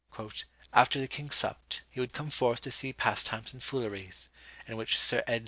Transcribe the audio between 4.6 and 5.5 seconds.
in which Sir Ed.